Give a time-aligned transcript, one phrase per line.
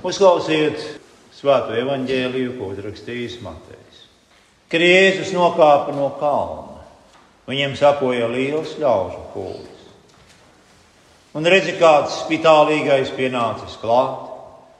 [0.00, 0.80] Uzklausiet
[1.36, 3.98] svēto evaņģēliju, ko uzrakstījis Matejs.
[4.72, 6.78] Kad Jēzus nokāpa no kalna,
[7.50, 9.82] viņiem sakoja liels ļaužu pūlis.
[11.36, 14.24] Un redzi, kāds spitālīgais pienācis klāt,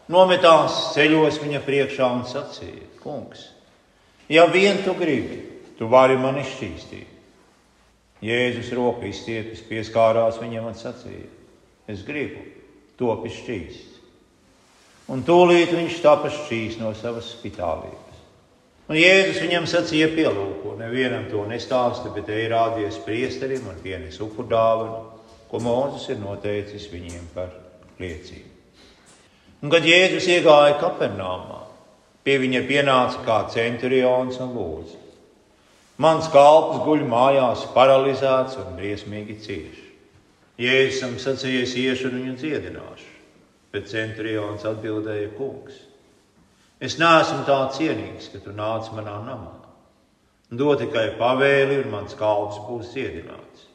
[0.08, 3.44] nometās ceļos viņa priekšā un sacīja: Kungs,
[4.32, 5.42] ja vien tu gribi,
[5.76, 7.12] tu vari mani šķīstīt.
[8.24, 11.28] Jēzus roku izstiepis, pieskārās viņam un sacīja:
[11.92, 12.40] Es gribu,
[12.96, 13.99] topi šķīsts.
[15.10, 18.10] Un tūlīt viņš tapa šķīs no savas spitālības.
[18.90, 24.18] Un Jēzus viņam sacīja, pielūko, nevienam to nestāsta, bet te ir rādies priesterim un pienes
[24.22, 25.02] upurdāvanu,
[25.50, 27.52] ko Mozus ir noteicis viņiem par
[28.02, 28.48] liecību.
[29.60, 31.60] Un, kad Jēzus iegāja Kapernāmā,
[32.26, 34.98] pie viņa pienāca kā centurions un lūdza.
[36.00, 39.86] Mans kalps guļ mājās, paralizēts un briesmīgi cieši.
[40.60, 43.10] Jēzusam sacīja, es iešu un viņu dziedināšu,
[43.72, 45.76] bet centurions atbildēja, kungs,
[46.80, 49.56] es neesmu tā cienīgs, ka tu nāc manā namā.
[50.50, 53.68] Dod tikai pavēli, un mans kalps būs dziedināts.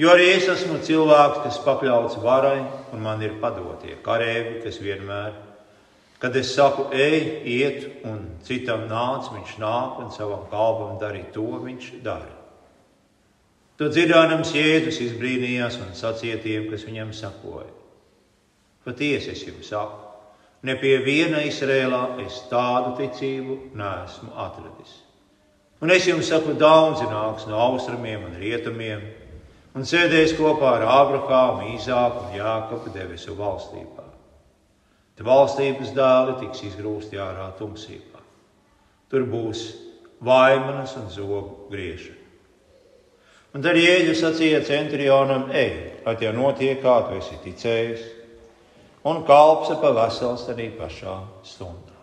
[0.00, 5.34] Jo arī es esmu cilvēks, kas pakļauts varai, un man ir padotie karēvi, kas vienmēr,
[6.22, 11.46] kad es saku, ej, iet, un citam nāc, viņš nāk, un savam kalpam darīt to,
[11.64, 12.36] viņš dara.
[13.80, 17.70] To dzirdādams Jēzus izbrīnījās un sacīja tiem, kas viņam sakoja.
[18.84, 19.98] Patiesi es jums saku,
[20.64, 24.94] ne pie viena Izrēlā es tādu ticību neesmu atradis.
[25.80, 29.04] Un es jums saku, daudzi nāks no austrumiem un rietumiem
[29.76, 34.06] un sēdēs kopā ar Ābrahāmu, Īzāku un Jākabu debesu valstībā.
[35.16, 38.20] Te valstības dēli tiks izgrūsti ārā tumsībā.
[39.12, 39.66] Tur būs
[40.24, 42.16] vaimanas un zobu griešana.
[43.50, 45.72] Un tad Jēzus sacīja centurionam, ej,
[46.04, 48.04] lai tie notiek, kā tu esi ticējis,
[49.04, 51.98] un kalps ir pavasals arī pašā stundā.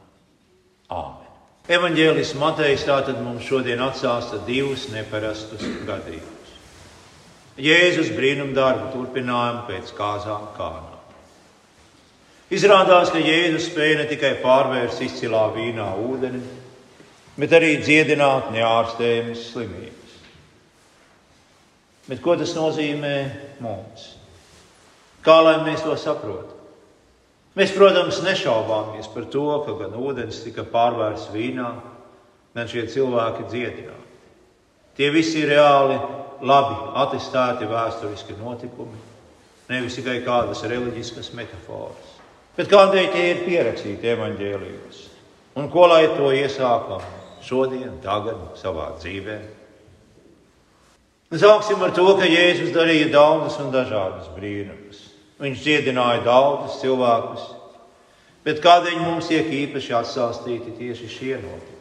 [0.90, 1.28] Āmen.
[1.68, 6.54] Evanģēlis Matejs tātad mums šodien atstāsta divus neparastus gadījumus.
[7.60, 10.96] Jēzus brīnumdarbu turpinājumu pēc kāzām kānā.
[12.54, 16.40] Izrādās, ka Jēzus spēja ne tikai pārvērst izcilā vīnā ūdeni,
[17.36, 20.20] bet arī dziedināt neārstējumas slimības.
[22.08, 23.16] Bet ko tas nozīmē
[23.60, 24.14] mums?
[25.26, 26.57] Kā lai mēs to saprotam?
[27.58, 31.72] Mēs, protams, nešaubāmies par to, ka gan ūdens tika pārvērsts vīnā,
[32.54, 34.04] gan šie cilvēki dziedināti.
[34.98, 35.98] Tie visi ir reāli
[36.46, 39.00] labi attestēti vēsturiski notikumi,
[39.72, 42.14] nevis tikai kādas reliģiskas metafāras.
[42.58, 45.02] Bet kādēļ tie ir pierakstīti evaņģēlijos?
[45.58, 47.02] Un ko lai to iesākam
[47.46, 49.42] šodien, tagad, savā dzīvē?
[51.38, 55.07] Sāksim ar to, ka Jēzus darīja daudzus un dažādus brīnumus.
[55.38, 57.44] Viņš dziedināja daudzus cilvēkus,
[58.46, 61.76] bet kādēļ mums tiek īpaši atsāstīti tieši šie notikumi?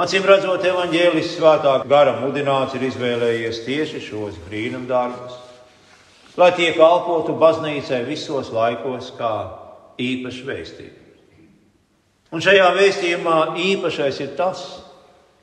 [0.00, 5.36] Acīm redzot, evanģēlis svētā gara mudināts ir izvēlējies tieši šos brīnumdarbus,
[6.36, 9.32] lai tie kalpotu baznīcai visos laikos kā
[10.00, 11.02] īpašs vēstījums.
[12.32, 13.40] Un šajā vēstījumā
[13.70, 14.62] īpašais ir tas,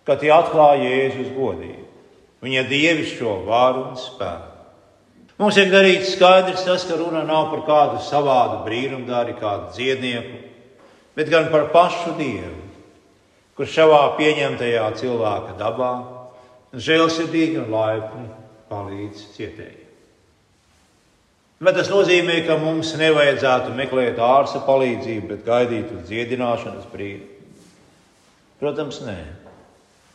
[0.05, 1.85] ka tie atklāja Jēzus godību,
[2.45, 4.52] viņa dievišķo varu un spēku.
[5.41, 10.43] Mums ir darīts skaidrs tas, ka runa nav par kādu savādu brīnumdari, kādu dziednieku,
[11.17, 12.63] bet gan par pašu Dievu
[13.57, 15.91] kurš savā pieņemtajā cilvēka dabā
[16.73, 18.25] žēlsirdīgi un laipni
[18.71, 19.79] palīdz cietējiem.
[21.63, 27.29] Vai tas nozīmē, ka mums nevajadzētu meklēt ārsta palīdzību, bet gaidīt uz dziedināšanas brīdi?
[28.59, 29.15] Protams, nē.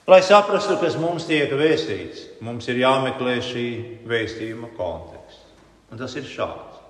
[0.09, 3.69] Lai saprastu, kas mums tiek vēstīts, mums ir jāmeklē šī
[4.09, 5.45] vēstījuma konteksts.
[5.93, 6.81] Un tas ir šāds.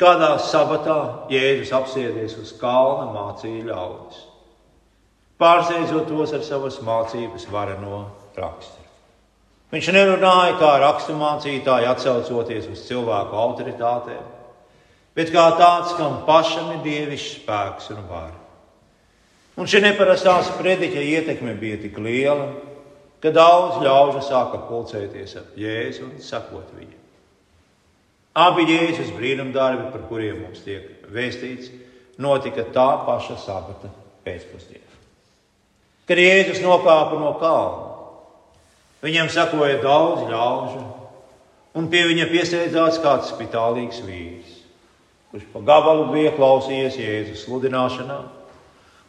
[0.00, 0.98] Kādā sabatā
[1.30, 4.28] Jēzus apsēdies uz kalna mācīja ļaudis
[5.42, 8.04] pārsteidzot tos ar savas mācības vareno
[8.36, 8.90] raksturu.
[9.72, 14.26] Viņš nerunāja kā raksturmācītāji, atcaucoties uz cilvēku autoritātēm,
[15.16, 18.41] bet kā tāds, kam pašam ir dievišķs spēks un vara.
[19.60, 22.48] Un šī neparastās prediķa ietekme bija tik liela,
[23.22, 27.00] ka daudz ļaužu sāka pulcēties ap Jēzu un sakot viņam.
[28.42, 31.68] Abi Jēzus brīnumdarbi, par kuriem mums tiek vēstīts,
[32.16, 33.92] notika tā paša sabata
[34.24, 34.92] pēcpusdienā
[36.12, 37.90] kad Jēzus nokāpa no kalna.
[39.02, 40.82] Viņam sekoja daudz ļaužu,
[41.78, 44.58] un pie viņa piesēdzās kāds spitālīgs vīrs,
[45.32, 48.18] kurš pa gabalu bija klausījies Jēzus sludināšanā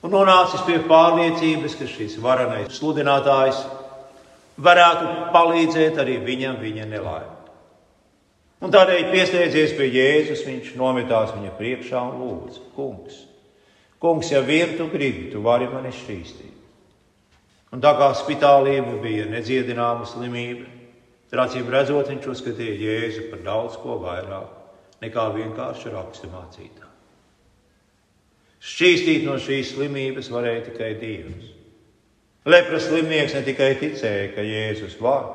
[0.03, 3.61] un nonācis pie pārliecības, ka šis varenais sludinātājs
[4.63, 7.39] varētu palīdzēt arī viņam viņa nelaimē.
[8.63, 13.17] Un tādēļ piesteidzies pie Jēzus, viņš nometās viņa priekšā un lūdza: Kungs,
[13.99, 16.51] kungs, ja vien tu gribi, tu vari mani šķīstīt.
[17.73, 20.69] Un tā kā spitālība bija nedziedināma slimība,
[21.31, 26.82] tad acīm redzot, viņš uzskatīja Jēzu par daudz ko vairāk nekā vienkārši raksturmācītā.
[28.63, 31.49] Šķīstīt no šīs slimības varēja tikai Dievs.
[32.47, 35.27] Lepras slimnieks ne tikai ticēja, ka Jēzus var,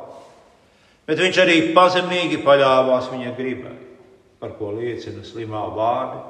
[1.08, 3.76] bet viņš arī pazemīgi paļāvās viņa gribai,
[4.40, 6.20] par ko liecina slimā vārdi: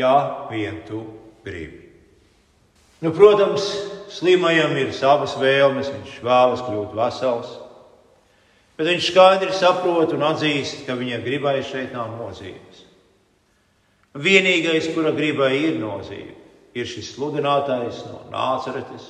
[0.00, 0.14] Jā,
[0.50, 1.02] vien tu
[1.44, 1.84] gribi.
[3.04, 3.66] Nu, protams,
[4.08, 7.50] slimajam ir savas vēlmes, viņš vēlas kļūt vesels,
[8.78, 12.73] bet viņš skaidri saprot un atzīst, ka viņa gribai šeit nav nozīmes.
[14.14, 16.36] Vienīgais, kura gribai ir nozīme,
[16.74, 19.08] ir šis sludinātais no Nāceretes,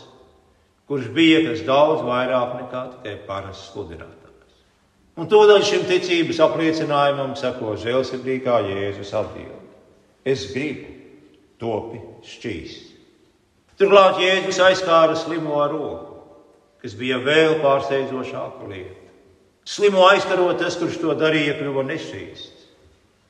[0.89, 4.57] kurš bija kas daudz vairāk nekā tikai parasts sludinātājs.
[5.21, 9.61] Un tūdaļ šim ticības apliecinājumam sako žēlsirdīgā Jēzus atbildi.
[10.25, 10.89] Es gribu,
[11.61, 12.91] topi šķīsts.
[13.77, 16.21] Turklāt Jēzus aizskāra slimo ar roku,
[16.81, 19.01] kas bija vēl pārsteidzošāka lieta.
[19.69, 22.69] Slimo aizkarot tas, kurš to darīja, kļuva nešķīsts,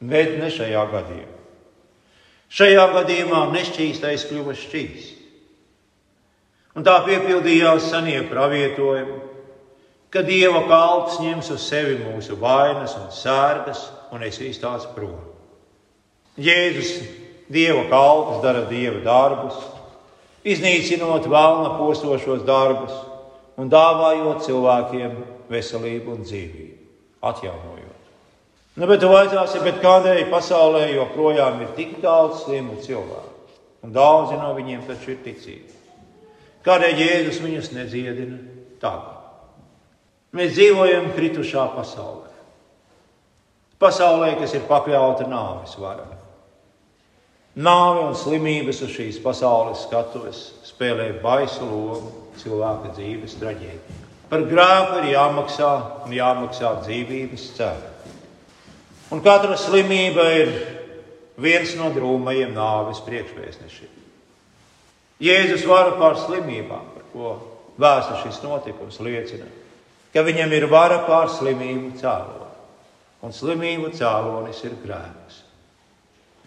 [0.07, 1.34] bet ne šajā gadījumā.
[2.55, 5.13] Šajā gadījumā nešķīstais kļuva šķīsts.
[6.75, 9.17] Un tā piepildījās senie pravietojumi,
[10.11, 13.85] ka Dieva kalps ņems uz sevi mūsu vainas un sērgas
[14.15, 15.19] un esīs tās prom.
[16.39, 16.93] Jēzus,
[17.51, 19.59] Dieva kalps, dara Dieva darbus,
[20.47, 22.95] iznīcinot vēlna postošos darbus
[23.59, 25.17] un dāvājot cilvēkiem
[25.51, 26.77] veselību un dzīvību,
[27.23, 27.74] atjaunojot.
[28.75, 33.53] Nu, bet tu vaicāsi, bet kādēļ pasaulē joprojām ir tik daudz slimu cilvēku,
[33.87, 35.77] un daudzi no viņiem taču ir ticīgi.
[36.67, 38.41] Kādēļ Jēzus viņus nedziedina
[38.83, 39.21] tagad?
[40.35, 42.33] Mēs dzīvojam kritušā pasaulē.
[43.79, 46.11] Pasaulē, kas ir pakļauta nāves varai.
[47.55, 52.11] Nāve un slimības uz šīs pasaules skatuves spēlē baisu lomu
[52.43, 54.01] cilvēka dzīves traģēdijā.
[54.33, 55.73] Par grēku ir jāmaksā
[56.03, 57.94] un jāmaksā dzīvības cena.
[59.15, 60.49] Un katra slimība ir
[61.39, 63.93] viens no drūmajiem nāves priekšvēstnešiem.
[65.23, 67.35] Jēzus vara pār slimībām, par ko
[67.79, 69.47] vēsta šis notikums liecina,
[70.11, 72.51] ka viņam ir vara pār slimību cēloni,
[73.23, 75.41] un slimību cēlonis ir grēks.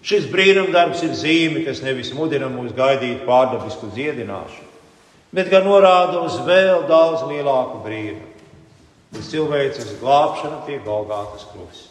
[0.08, 4.72] Šis brīnumdarbs ir zīme, kas nevis mudina mūs gaidīt pārdabisku dziedināšanu,
[5.36, 8.34] bet gan norāda uz vēl daudz lielāku brīnumu,
[9.16, 11.87] uz cilvēces glābšanu pie Golgātas krusta.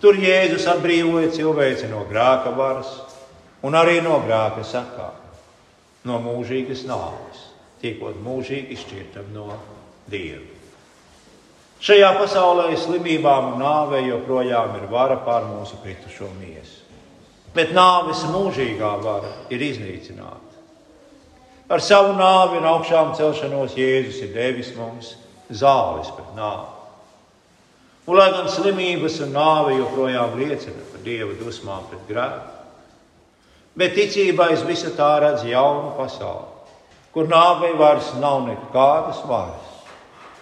[0.00, 2.94] Tur Jēzus atbrīvoja cilvēci no grēka varas
[3.66, 5.18] un arī no grēka sakām
[6.08, 7.42] no mūžīgas nāves,
[7.82, 9.50] tiekot mūžīgi šķirtam no
[10.10, 10.46] Dieva.
[11.80, 16.80] Šajā pasaulē slimībām un nāvei joprojām ir vara pār mūsu kritušo miesu.
[17.56, 20.60] Bet nāves mūžīgā vara ir iznīcināta.
[21.70, 25.14] Ar savu nāvi un augšām celšanos Jēzus ir devis mums
[25.52, 26.79] zāles pret nāvi.
[28.06, 32.60] Un, lai gan slimības un nāve joprojām liecina par Dieva dusmām pret grēku,
[33.78, 36.48] Bet ticībā es visu tā redzu jaunu pasauli,
[37.14, 39.68] kur nāvei vairs nav nekādas varas.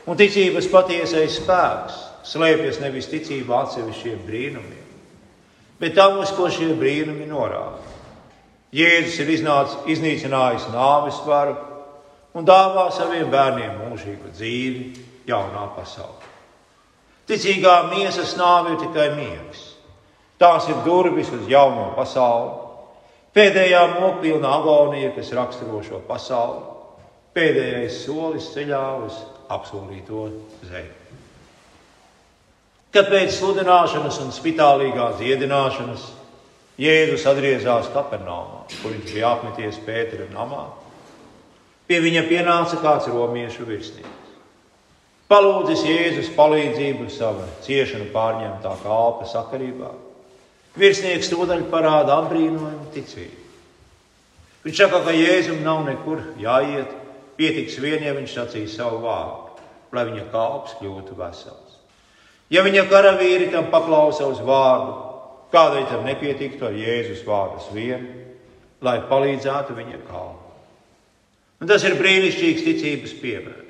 [0.08, 1.98] Un ticības patiesais spēks
[2.32, 4.86] slēpjas nevis ticībā atsevišķiem brīnumiem,
[5.80, 7.84] bet tam, uz ko šie brīnumi norāda.
[8.72, 11.54] Jēzus ir iznācis, iznīcinājis nāves varu
[12.36, 14.88] un dāvā saviem bērniem mūžīgu dzīvi
[15.28, 16.27] jaunā pasaulē.
[17.28, 19.66] Ticīgā miesas nāve ir tikai miegs.
[20.40, 22.68] Tās ir durvis uz jauno pasauli,
[23.38, 26.62] Pēdējā nopilna agonija, kas raksturo šo pasauli,
[27.36, 29.18] pēdējais solis ceļā uz
[29.54, 30.24] apsolīto
[30.66, 30.94] zemi.
[32.90, 36.06] Kad pēc sludināšanas un spitālīgās dziedināšanas
[36.78, 40.64] Jēzus atgriezās Kapernaumā, kur viņš bija apmeties Pētera namā,
[41.86, 44.17] pie viņa pienāca kāds romiešu virsnieks.
[45.28, 49.90] Palūdzis Jēzus palīdzību sava ciešanu pārņemtā kalpa sakarībā
[50.78, 53.46] Virsnieks tūdaļ parāda apbrīnojumu ticību.
[54.62, 56.92] Viņš saka, ka Jēzum nav nekur jāiet,
[57.38, 59.58] pietiks vien, ja viņš sacīs savu vārdu,
[59.94, 61.78] lai viņa kalps kļūtu vesels.
[62.52, 64.94] Ja viņa karavīri tam paklausa uz vārdu,
[65.52, 68.06] kādēļ tam nepietiktu ar Jēzus vārdus vien,
[68.84, 70.52] lai palīdzētu viņa kalpu.
[71.58, 73.67] Un tas ir brīnišķīgs ticības piemērs.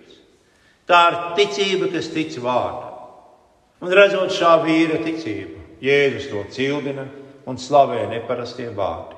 [0.88, 2.97] Tā ir ticība, kas tic vārdam.
[3.85, 7.04] Un redzot šā vīra ticību, Jēzus to cildina
[7.47, 9.14] un slavē neparastie vārdi.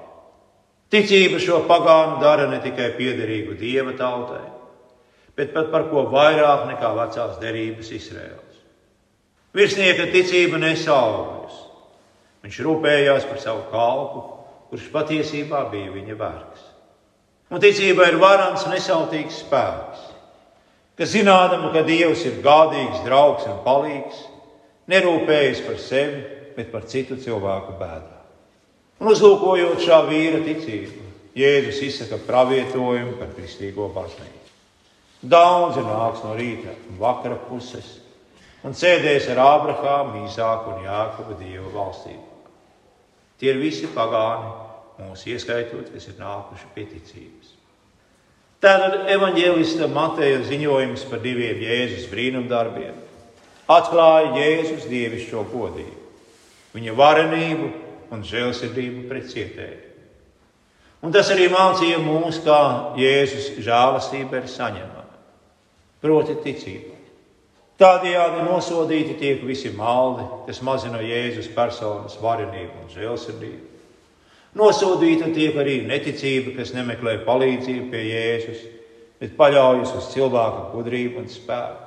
[0.90, 4.42] Ticība šo pagānu dara ne tikai piederīgu dieva tautai,
[5.38, 8.60] bet pat par ko vairāk nekā vecās derības Izraels.
[9.54, 11.70] Virsnieka ticība nesaugas,
[12.44, 14.22] Viņš rūpējās par savu kalpu,
[14.70, 16.62] kurš patiesībā bija viņa vergs.
[17.50, 20.06] Un ticība ir varants, nesautīgs spēks,
[21.00, 24.18] kas zinādama, ka Dievs ir gādīgs, draugs un palīgs,
[24.92, 26.20] nerūpējas par sevi,
[26.56, 28.18] bet par citu cilvēku bēdām.
[29.00, 31.06] Un uzlūkojot šā vīra ticību,
[31.40, 34.50] Jēzus izsaka pravietojumu par kristīgo baznīcu.
[35.30, 37.94] Daudzi nāks no rīta un vakara puses
[38.66, 42.26] un sēdēs ar Ābrahāmu, Īzāku un Jākubu Dieva valstību.
[43.40, 44.50] Tie ir visi pagāni,
[45.00, 47.54] mūs ieskaitot, kas ir nākuši pie ticības.
[48.60, 52.98] Tātad evanģēlista Mateja ziņojums par diviem Jēzus brīnumdarbiem
[53.70, 55.96] atklāja Jēzus dievišķo godību,
[56.74, 57.70] viņa varenību
[58.12, 59.86] un žēlsirdību pret cietēju.
[61.00, 62.60] Un tas arī mācīja mūs, kā
[63.00, 65.06] Jēzus žēlastība ir saņemama,
[66.04, 66.98] proti ticība.
[67.80, 73.69] Tādējādi nosodīti tiek visi maldi, kas mazina Jēzus personas varenību un žēlsirdību.
[74.58, 78.64] Nosodīta tiek arī neticība, kas nemeklē palīdzību pie Jēzus,
[79.20, 81.86] bet paļaujas uz cilvēka gudrību un spēku.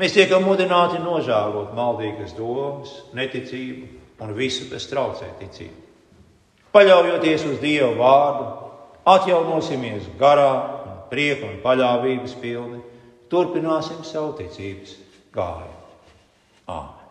[0.00, 5.80] Mēs tiekam mudināti nožēlot maldīgas domas, neticību un visu, kas traucē ticību.
[6.72, 8.46] Paļaujoties uz Dieva vārdu,
[9.12, 10.52] atjaunosimies garā,
[10.88, 12.80] un prieka un paļāvības pilni
[13.32, 14.96] turpināsim savu ticības
[15.36, 15.78] gājumu.
[16.72, 17.06] Āmen!